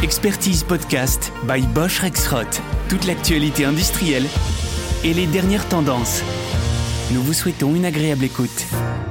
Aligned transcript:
Expertise 0.00 0.62
Podcast 0.62 1.32
by 1.48 1.60
Bosch 1.74 1.98
Rexroth. 1.98 2.62
Toute 2.88 3.04
l'actualité 3.04 3.64
industrielle 3.64 4.26
et 5.02 5.12
les 5.12 5.26
dernières 5.26 5.68
tendances. 5.68 6.22
Nous 7.10 7.22
vous 7.22 7.32
souhaitons 7.32 7.74
une 7.74 7.86
agréable 7.86 8.24
écoute. 8.24 8.66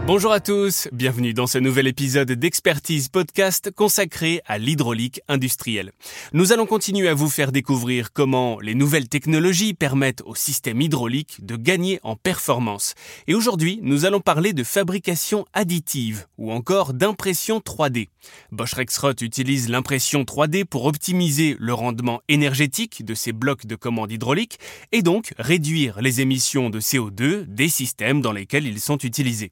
Bonjour 0.06 0.32
à 0.32 0.40
tous, 0.40 0.88
bienvenue 0.94 1.34
dans 1.34 1.48
ce 1.48 1.58
nouvel 1.58 1.88
épisode 1.88 2.32
d'Expertise 2.32 3.10
Podcast 3.10 3.72
consacré 3.72 4.42
à 4.46 4.58
l'hydraulique 4.60 5.20
industrielle. 5.28 5.92
Nous 6.32 6.54
allons 6.54 6.68
continuer 6.68 7.10
à 7.10 7.16
vous 7.16 7.28
faire 7.28 7.52
découvrir 7.52 8.14
comment 8.14 8.60
les 8.62 8.76
nouvelles 8.76 9.10
technologies 9.10 9.74
permettent 9.74 10.22
au 10.26 10.36
système 10.36 10.80
hydraulique 10.80 11.44
de 11.44 11.58
gagner 11.58 12.00
en 12.04 12.16
performance. 12.16 12.94
Et 13.26 13.34
aujourd'hui, 13.34 13.80
nous 13.82 14.06
allons 14.06 14.22
parler 14.22 14.54
de 14.54 14.64
fabrication 14.64 15.46
additive 15.54 16.28
ou 16.38 16.52
encore 16.52 16.94
d'impression 16.94 17.60
3D. 17.60 18.08
Bosch 18.52 18.74
Rexroth 18.76 19.22
utilise 19.22 19.70
l'impression 19.70 20.22
3D 20.24 20.66
pour 20.66 20.86
optimiser 20.86 21.58
le 21.60 21.74
rendement 21.74 22.22
énergétique 22.30 23.04
de 23.04 23.16
ses 23.16 23.34
blocs 23.34 23.66
de 23.66 23.76
commande 23.76 24.12
hydraulique 24.12 24.60
et 24.94 25.02
donc 25.02 25.34
réduire 25.38 26.00
les 26.02 26.22
émissions 26.22 26.70
de 26.70 26.80
CO2 26.80 27.44
des 27.46 27.68
systèmes 27.68 27.87
dans 28.22 28.32
lesquels 28.32 28.66
ils 28.66 28.82
sont 28.82 28.98
utilisés. 28.98 29.52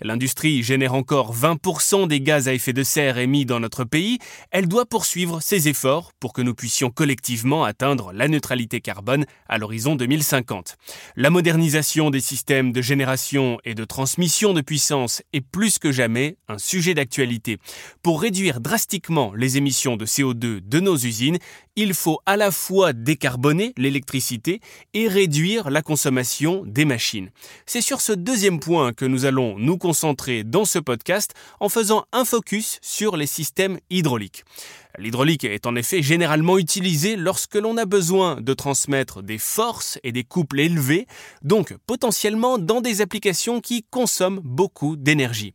L'industrie 0.00 0.62
génère 0.62 0.94
encore 0.94 1.34
20% 1.34 2.06
des 2.08 2.20
gaz 2.20 2.48
à 2.48 2.54
effet 2.54 2.72
de 2.72 2.82
serre 2.82 3.18
émis 3.18 3.46
dans 3.46 3.60
notre 3.60 3.84
pays. 3.84 4.18
Elle 4.50 4.68
doit 4.68 4.86
poursuivre 4.86 5.40
ses 5.40 5.68
efforts 5.68 6.12
pour 6.20 6.32
que 6.32 6.42
nous 6.42 6.54
puissions 6.54 6.90
collectivement 6.90 7.64
atteindre 7.64 8.12
la 8.12 8.28
neutralité 8.28 8.80
carbone 8.80 9.26
à 9.48 9.58
l'horizon 9.58 9.94
2050. 9.94 10.76
La 11.16 11.30
modernisation 11.30 12.10
des 12.10 12.20
systèmes 12.20 12.72
de 12.72 12.82
génération 12.82 13.58
et 13.64 13.74
de 13.74 13.84
transmission 13.84 14.52
de 14.52 14.60
puissance 14.60 15.22
est 15.32 15.40
plus 15.40 15.78
que 15.78 15.92
jamais 15.92 16.36
un 16.48 16.58
sujet 16.58 16.94
d'actualité. 16.94 17.58
Pour 18.02 18.22
réduire 18.22 18.60
drastiquement 18.60 19.32
les 19.34 19.56
émissions 19.56 19.96
de 19.96 20.06
CO2 20.06 20.60
de 20.60 20.80
nos 20.80 20.96
usines, 20.96 21.38
il 21.76 21.94
faut 21.94 22.20
à 22.26 22.36
la 22.36 22.50
fois 22.50 22.92
décarboner 22.92 23.72
l'électricité 23.76 24.60
et 24.94 25.08
réduire 25.08 25.70
la 25.70 25.82
consommation 25.82 26.62
des 26.66 26.84
machines. 26.84 27.30
C'est 27.66 27.80
sur 27.80 28.00
ce 28.00 28.12
deuxième 28.12 28.60
point 28.60 28.92
que 28.92 29.04
nous 29.04 29.24
allons 29.24 29.58
nous 29.62 29.78
concentrer 29.78 30.44
dans 30.44 30.64
ce 30.64 30.78
podcast 30.78 31.32
en 31.60 31.68
faisant 31.68 32.04
un 32.12 32.24
focus 32.24 32.78
sur 32.82 33.16
les 33.16 33.26
systèmes 33.26 33.78
hydrauliques. 33.88 34.44
L'hydraulique 34.98 35.44
est 35.44 35.66
en 35.66 35.74
effet 35.74 36.02
généralement 36.02 36.58
utilisée 36.58 37.16
lorsque 37.16 37.54
l'on 37.54 37.78
a 37.78 37.86
besoin 37.86 38.40
de 38.40 38.52
transmettre 38.52 39.22
des 39.22 39.38
forces 39.38 39.98
et 40.02 40.12
des 40.12 40.24
couples 40.24 40.60
élevés, 40.60 41.06
donc 41.42 41.74
potentiellement 41.86 42.58
dans 42.58 42.82
des 42.82 43.00
applications 43.00 43.60
qui 43.60 43.84
consomment 43.84 44.40
beaucoup 44.44 44.96
d'énergie. 44.96 45.54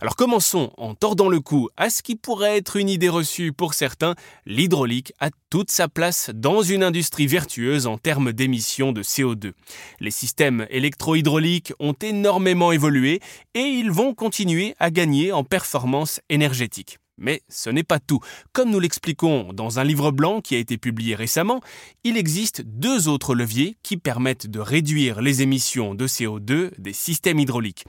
Alors 0.00 0.16
commençons 0.16 0.72
en 0.76 0.94
tordant 0.94 1.28
le 1.28 1.40
cou 1.40 1.68
à 1.76 1.90
ce 1.90 2.02
qui 2.02 2.16
pourrait 2.16 2.56
être 2.56 2.76
une 2.76 2.88
idée 2.88 3.08
reçue 3.08 3.52
pour 3.52 3.74
certains, 3.74 4.14
l'hydraulique 4.46 5.12
a 5.20 5.30
toute 5.50 5.70
sa 5.70 5.88
place 5.88 6.30
dans 6.34 6.62
une 6.62 6.82
industrie 6.82 7.26
vertueuse 7.26 7.86
en 7.86 7.98
termes 7.98 8.32
d'émissions 8.32 8.92
de 8.92 9.02
CO2. 9.02 9.52
Les 10.00 10.10
systèmes 10.10 10.66
électro-hydrauliques 10.70 11.72
ont 11.78 11.94
énormément 12.00 12.72
évolué 12.72 13.20
et 13.54 13.60
ils 13.60 13.90
vont 13.90 14.14
continuer 14.14 14.74
à 14.80 14.90
gagner 14.90 15.32
en 15.32 15.44
performance 15.44 16.20
énergétique. 16.28 16.98
Mais 17.22 17.42
ce 17.48 17.70
n'est 17.70 17.84
pas 17.84 18.00
tout. 18.00 18.20
Comme 18.52 18.70
nous 18.70 18.80
l'expliquons 18.80 19.52
dans 19.52 19.78
un 19.78 19.84
livre 19.84 20.10
blanc 20.10 20.40
qui 20.40 20.56
a 20.56 20.58
été 20.58 20.76
publié 20.76 21.14
récemment, 21.14 21.62
il 22.04 22.16
existe 22.18 22.62
deux 22.62 23.08
autres 23.08 23.34
leviers 23.34 23.76
qui 23.82 23.96
permettent 23.96 24.48
de 24.48 24.58
réduire 24.58 25.22
les 25.22 25.40
émissions 25.40 25.94
de 25.94 26.06
CO2 26.06 26.72
des 26.78 26.92
systèmes 26.92 27.38
hydrauliques. 27.38 27.84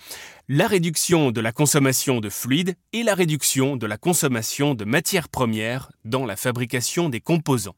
La 0.47 0.67
réduction 0.67 1.31
de 1.31 1.41
la 1.41 1.51
consommation 1.51 2.19
de 2.19 2.29
fluides 2.29 2.75
et 2.93 3.01
la 3.03 3.15
réduction 3.15 3.75
de 3.75 3.87
la 3.87 3.97
consommation 3.97 4.75
de 4.75 4.85
matières 4.85 5.29
premières 5.29 5.91
dans 6.05 6.25
la 6.25 6.35
fabrication 6.35 7.09
des 7.09 7.19
composants. 7.19 7.75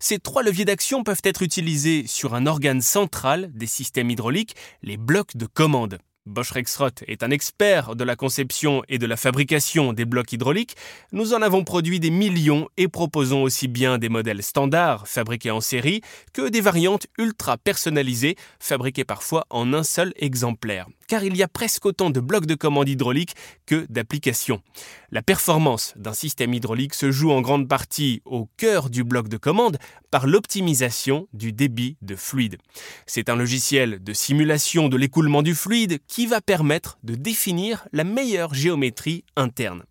Ces 0.00 0.18
trois 0.18 0.42
leviers 0.42 0.64
d'action 0.64 1.02
peuvent 1.02 1.22
être 1.24 1.42
utilisés 1.42 2.06
sur 2.06 2.34
un 2.34 2.46
organe 2.46 2.80
central 2.82 3.50
des 3.54 3.66
systèmes 3.66 4.10
hydrauliques, 4.10 4.56
les 4.82 4.96
blocs 4.96 5.36
de 5.36 5.46
commande. 5.46 5.98
Bosch 6.26 6.50
Rexroth 6.50 7.02
est 7.06 7.22
un 7.22 7.30
expert 7.30 7.96
de 7.96 8.04
la 8.04 8.14
conception 8.14 8.82
et 8.88 8.98
de 8.98 9.06
la 9.06 9.16
fabrication 9.16 9.94
des 9.94 10.04
blocs 10.04 10.32
hydrauliques. 10.32 10.76
Nous 11.12 11.32
en 11.32 11.40
avons 11.40 11.64
produit 11.64 11.98
des 11.98 12.10
millions 12.10 12.68
et 12.76 12.88
proposons 12.88 13.42
aussi 13.42 13.68
bien 13.68 13.96
des 13.96 14.10
modèles 14.10 14.42
standards 14.42 15.08
fabriqués 15.08 15.50
en 15.50 15.62
série 15.62 16.02
que 16.34 16.48
des 16.48 16.60
variantes 16.60 17.06
ultra 17.16 17.56
personnalisées 17.56 18.36
fabriquées 18.58 19.04
parfois 19.04 19.46
en 19.48 19.72
un 19.72 19.82
seul 19.82 20.12
exemplaire 20.16 20.88
car 21.10 21.24
il 21.24 21.36
y 21.36 21.42
a 21.42 21.48
presque 21.48 21.86
autant 21.86 22.08
de 22.10 22.20
blocs 22.20 22.46
de 22.46 22.54
commande 22.54 22.88
hydraulique 22.88 23.34
que 23.66 23.84
d'applications. 23.90 24.62
La 25.10 25.22
performance 25.22 25.92
d'un 25.96 26.12
système 26.12 26.54
hydraulique 26.54 26.94
se 26.94 27.10
joue 27.10 27.32
en 27.32 27.40
grande 27.40 27.66
partie 27.66 28.22
au 28.24 28.48
cœur 28.56 28.90
du 28.90 29.02
bloc 29.02 29.26
de 29.26 29.36
commande 29.36 29.78
par 30.12 30.28
l'optimisation 30.28 31.26
du 31.32 31.52
débit 31.52 31.96
de 32.00 32.14
fluide. 32.14 32.58
C'est 33.06 33.28
un 33.28 33.34
logiciel 33.34 34.00
de 34.00 34.12
simulation 34.12 34.88
de 34.88 34.96
l'écoulement 34.96 35.42
du 35.42 35.56
fluide 35.56 35.98
qui 36.06 36.28
va 36.28 36.40
permettre 36.40 37.00
de 37.02 37.16
définir 37.16 37.88
la 37.92 38.04
meilleure 38.04 38.54
géométrie 38.54 39.24
interne. 39.34 39.82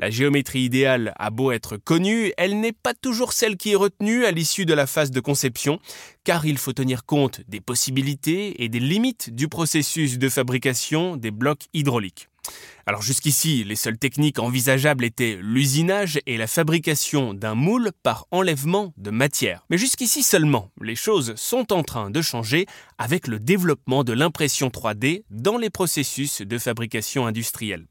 La 0.00 0.10
géométrie 0.10 0.62
idéale 0.62 1.12
a 1.16 1.30
beau 1.30 1.52
être 1.52 1.76
connue, 1.76 2.32
elle 2.36 2.58
n'est 2.58 2.72
pas 2.72 2.94
toujours 2.94 3.32
celle 3.32 3.56
qui 3.56 3.72
est 3.72 3.76
retenue 3.76 4.24
à 4.24 4.32
l'issue 4.32 4.66
de 4.66 4.74
la 4.74 4.86
phase 4.86 5.12
de 5.12 5.20
conception, 5.20 5.78
car 6.24 6.46
il 6.46 6.58
faut 6.58 6.72
tenir 6.72 7.04
compte 7.04 7.42
des 7.46 7.60
possibilités 7.60 8.64
et 8.64 8.68
des 8.68 8.80
limites 8.80 9.32
du 9.32 9.48
processus 9.48 10.18
de 10.18 10.28
fabrication 10.28 11.16
des 11.16 11.30
blocs 11.30 11.66
hydrauliques. 11.74 12.28
Alors 12.86 13.00
jusqu'ici, 13.00 13.64
les 13.64 13.76
seules 13.76 13.96
techniques 13.96 14.38
envisageables 14.38 15.04
étaient 15.04 15.38
l'usinage 15.40 16.18
et 16.26 16.36
la 16.36 16.46
fabrication 16.46 17.32
d'un 17.32 17.54
moule 17.54 17.92
par 18.02 18.26
enlèvement 18.30 18.92
de 18.98 19.10
matière. 19.10 19.64
Mais 19.70 19.78
jusqu'ici 19.78 20.22
seulement, 20.22 20.70
les 20.82 20.94
choses 20.94 21.34
sont 21.36 21.72
en 21.72 21.82
train 21.82 22.10
de 22.10 22.20
changer 22.20 22.66
avec 22.98 23.26
le 23.26 23.38
développement 23.40 24.04
de 24.04 24.12
l'impression 24.12 24.68
3D 24.68 25.22
dans 25.30 25.56
les 25.56 25.70
processus 25.70 26.42
de 26.42 26.58
fabrication 26.58 27.26
industrielle. 27.26 27.86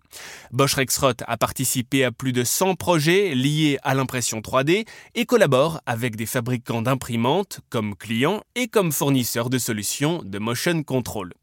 Bosch 0.52 0.76
Rexroth 0.76 1.24
a 1.26 1.38
participé 1.38 2.04
à 2.04 2.12
plus 2.12 2.32
de 2.32 2.44
100 2.44 2.76
projets 2.76 3.34
liés 3.34 3.80
à 3.82 3.96
l'impression 3.96 4.42
3D 4.42 4.86
et 5.16 5.26
collabore 5.26 5.82
avec 5.88 6.16
des 6.16 6.28
fabricants 6.28 6.84
d'imprimantes 6.84 7.62
comme 7.72 7.96
clients 7.96 8.42
et 8.54 8.68
comme 8.68 8.92
fournisseurs 8.92 9.50
de 9.50 9.58
solutions 9.58 10.22
de 10.24 10.38
motion 10.38 10.84
control. 10.84 11.34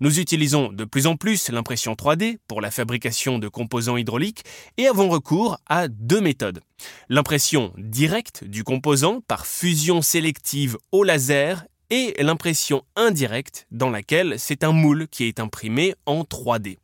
Nous 0.00 0.18
utilisons 0.20 0.72
de 0.72 0.84
plus 0.84 1.06
en 1.06 1.16
plus 1.16 1.48
l'impression 1.50 1.94
3D 1.94 2.38
pour 2.46 2.60
la 2.60 2.70
fabrication 2.70 3.38
de 3.38 3.48
composants 3.48 3.96
hydrauliques 3.96 4.44
et 4.76 4.86
avons 4.86 5.08
recours 5.08 5.58
à 5.66 5.88
deux 5.88 6.20
méthodes. 6.20 6.60
L'impression 7.08 7.72
directe 7.76 8.44
du 8.44 8.64
composant 8.64 9.20
par 9.26 9.46
fusion 9.46 10.02
sélective 10.02 10.76
au 10.92 11.04
laser 11.04 11.64
et 11.90 12.14
l'impression 12.18 12.82
indirecte 12.96 13.66
dans 13.70 13.90
laquelle 13.90 14.34
c'est 14.38 14.64
un 14.64 14.72
moule 14.72 15.08
qui 15.08 15.24
est 15.24 15.40
imprimé 15.40 15.94
en 16.06 16.22
3D. 16.22 16.76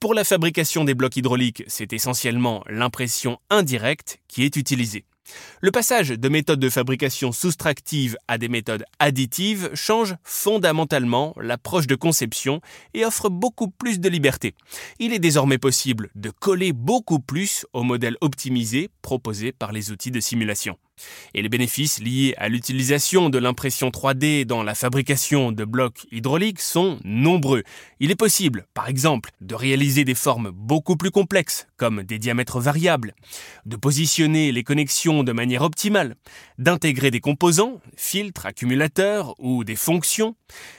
Pour 0.00 0.14
la 0.14 0.24
fabrication 0.24 0.84
des 0.84 0.94
blocs 0.94 1.16
hydrauliques, 1.16 1.64
c'est 1.66 1.92
essentiellement 1.92 2.62
l'impression 2.68 3.38
indirecte 3.50 4.18
qui 4.28 4.44
est 4.44 4.56
utilisée. 4.56 5.04
Le 5.60 5.70
passage 5.70 6.10
de 6.10 6.28
méthodes 6.28 6.60
de 6.60 6.70
fabrication 6.70 7.32
soustractives 7.32 8.16
à 8.28 8.38
des 8.38 8.48
méthodes 8.48 8.84
additives 8.98 9.70
change 9.74 10.14
fondamentalement 10.24 11.34
l'approche 11.40 11.86
de 11.86 11.94
conception 11.94 12.60
et 12.94 13.04
offre 13.04 13.28
beaucoup 13.28 13.68
plus 13.68 14.00
de 14.00 14.08
liberté. 14.08 14.54
Il 14.98 15.12
est 15.12 15.18
désormais 15.18 15.58
possible 15.58 16.10
de 16.14 16.30
coller 16.30 16.72
beaucoup 16.72 17.20
plus 17.20 17.66
au 17.72 17.82
modèle 17.82 18.16
optimisé 18.20 18.90
proposé 19.02 19.52
par 19.52 19.72
les 19.72 19.90
outils 19.90 20.10
de 20.10 20.20
simulation. 20.20 20.76
Et 21.34 21.42
les 21.42 21.48
bénéfices 21.48 22.00
liés 22.00 22.34
à 22.38 22.48
l'utilisation 22.48 23.30
de 23.30 23.38
l'impression 23.38 23.90
3D 23.90 24.44
dans 24.44 24.62
la 24.62 24.74
fabrication 24.74 25.52
de 25.52 25.64
blocs 25.64 26.06
hydrauliques 26.10 26.60
sont 26.60 26.98
nombreux. 27.04 27.62
Il 28.00 28.10
est 28.10 28.16
possible, 28.16 28.66
par 28.74 28.88
exemple, 28.88 29.30
de 29.40 29.54
réaliser 29.54 30.04
des 30.04 30.14
formes 30.14 30.50
beaucoup 30.50 30.96
plus 30.96 31.10
complexes, 31.10 31.66
comme 31.76 32.02
des 32.02 32.18
diamètres 32.18 32.60
variables, 32.60 33.14
de 33.66 33.76
positionner 33.76 34.52
les 34.52 34.64
connexions 34.64 35.24
de 35.24 35.32
manière 35.32 35.62
optimale, 35.62 36.14
d'intégrer 36.58 37.10
des 37.10 37.20
composants, 37.20 37.80
filtres, 37.96 38.46
accumulateurs 38.46 39.34
ou 39.38 39.64
des 39.64 39.76
fonctions, 39.76 40.36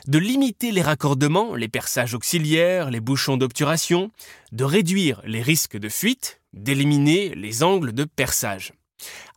de 0.07 0.17
limiter 0.17 0.71
les 0.71 0.81
raccordements, 0.81 1.55
les 1.55 1.67
perçages 1.67 2.13
auxiliaires, 2.13 2.89
les 2.89 2.99
bouchons 2.99 3.37
d'obturation, 3.37 4.11
de 4.51 4.63
réduire 4.63 5.21
les 5.25 5.41
risques 5.41 5.77
de 5.77 5.89
fuite, 5.89 6.41
d'éliminer 6.53 7.35
les 7.35 7.63
angles 7.63 7.93
de 7.93 8.03
perçage. 8.03 8.73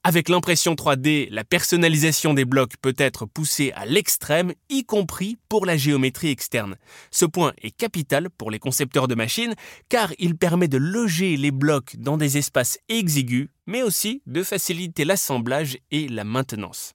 Avec 0.04 0.28
l'impression 0.28 0.75
3D, 0.75 1.28
la 1.31 1.44
personnalisation 1.44 2.34
des 2.34 2.44
blocs 2.44 2.72
peut 2.82 2.94
être 2.99 3.25
poussée 3.25 3.70
à 3.76 3.87
l'extrême, 3.87 4.52
y 4.69 4.82
compris 4.84 5.38
pour 5.49 5.64
la 5.64 5.76
géométrie 5.76 6.31
externe. 6.31 6.75
Ce 7.12 7.25
point 7.25 7.52
est 7.62 7.70
capital 7.70 8.28
pour 8.28 8.50
les 8.50 8.58
concepteurs 8.58 9.06
de 9.06 9.14
machines 9.14 9.54
car 9.88 10.12
il 10.19 10.37
permet 10.37 10.66
de 10.66 10.76
loger 10.76 11.37
les 11.37 11.52
blocs 11.52 11.94
dans 11.99 12.16
des 12.16 12.37
espaces 12.37 12.81
exigus, 12.88 13.46
mais 13.66 13.84
aussi 13.84 14.22
de 14.26 14.43
faciliter 14.43 15.04
l'assemblage 15.04 15.78
et 15.93 16.08
la 16.08 16.25
maintenance. 16.25 16.94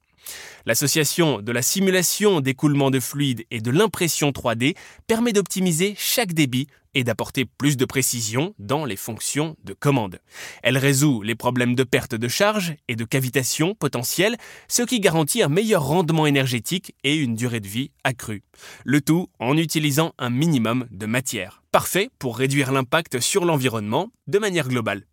L'association 0.65 1.41
de 1.41 1.53
la 1.53 1.61
simulation 1.61 2.41
d'écoulement 2.41 2.91
de 2.91 2.99
fluide 2.99 3.45
et 3.51 3.61
de 3.61 3.71
l'impression 3.71 4.31
3D 4.31 4.75
permet 5.07 5.31
d'optimiser 5.31 5.95
chaque 5.97 6.33
débit 6.33 6.67
et 6.97 7.03
d'apporter 7.03 7.45
plus 7.45 7.77
de 7.77 7.85
précision 7.85 8.55
dans 8.57 8.83
les 8.83 8.95
fonctions 8.95 9.55
de 9.63 9.73
commande. 9.73 10.19
Elle 10.63 10.79
résout 10.79 11.21
les 11.21 11.35
problèmes 11.35 11.75
de 11.75 11.83
perte 11.83 12.15
de 12.15 12.27
charge 12.27 12.73
et 12.87 12.95
de 12.95 13.05
cavitation 13.05 13.75
potentielle, 13.75 14.35
ce 14.67 14.81
qui 14.81 14.99
garantit 14.99 15.43
un 15.43 15.47
meilleur 15.47 15.85
rendement 15.85 16.25
énergétique 16.25 16.95
et 17.03 17.15
une 17.15 17.35
durée 17.35 17.59
de 17.59 17.67
vie 17.67 17.91
accrue. 18.03 18.41
Le 18.83 18.99
tout 18.99 19.29
en 19.39 19.55
utilisant 19.57 20.13
un 20.17 20.31
minimum 20.31 20.87
de 20.89 21.05
matière. 21.05 21.61
Parfait 21.71 22.09
pour 22.17 22.35
réduire 22.35 22.71
l'impact 22.71 23.19
sur 23.19 23.45
l'environnement 23.45 24.09
de 24.25 24.39
manière 24.39 24.67
globale. 24.67 25.03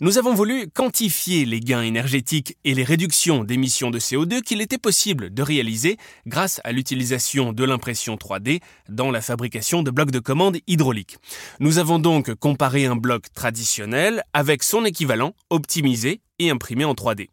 Nous 0.00 0.18
avons 0.18 0.34
voulu 0.34 0.68
quantifier 0.68 1.46
les 1.46 1.60
gains 1.60 1.82
énergétiques 1.82 2.56
et 2.64 2.74
les 2.74 2.84
réductions 2.84 3.44
d'émissions 3.44 3.90
de 3.90 3.98
CO2 3.98 4.42
qu'il 4.42 4.60
était 4.60 4.76
possible 4.76 5.32
de 5.32 5.42
réaliser 5.42 5.96
grâce 6.26 6.60
à 6.64 6.72
l'utilisation 6.72 7.54
de 7.54 7.64
l'impression 7.64 8.16
3D 8.16 8.60
dans 8.90 9.10
la 9.10 9.22
fabrication 9.22 9.82
de 9.82 9.90
blocs 9.90 10.10
de 10.10 10.18
commande 10.18 10.58
hydrauliques. 10.66 11.16
Nous 11.60 11.78
avons 11.78 11.98
donc 11.98 12.34
comparé 12.34 12.84
un 12.84 12.96
bloc 12.96 13.32
traditionnel 13.32 14.22
avec 14.34 14.62
son 14.62 14.84
équivalent 14.84 15.34
optimisé 15.48 16.20
et 16.38 16.50
imprimé 16.50 16.84
en 16.84 16.92
3D. 16.92 17.28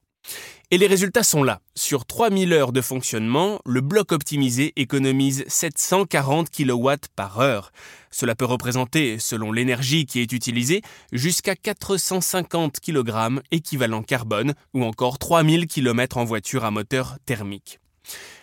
Et 0.74 0.80
les 0.80 0.88
résultats 0.88 1.22
sont 1.22 1.44
là. 1.44 1.60
Sur 1.76 2.04
3000 2.04 2.52
heures 2.52 2.72
de 2.72 2.82
fonctionnement, 2.82 3.60
le 3.64 3.80
bloc 3.80 4.12
optimisé 4.12 4.74
économise 4.76 5.44
740 5.48 6.50
kW 6.50 6.90
par 7.16 7.40
heure. 7.40 7.72
Cela 8.10 8.34
peut 8.34 8.46
représenter, 8.46 9.20
selon 9.20 9.52
l'énergie 9.52 10.08
qui 10.08 10.20
est 10.20 10.32
utilisée, 10.32 10.82
jusqu'à 11.12 11.56
450 11.56 12.80
kg 12.80 13.40
équivalent 13.52 14.02
carbone 14.02 14.56
ou 14.74 14.84
encore 14.84 15.20
3000 15.20 15.68
km 15.68 16.18
en 16.18 16.24
voiture 16.24 16.66
à 16.66 16.72
moteur 16.72 17.18
thermique. 17.28 17.80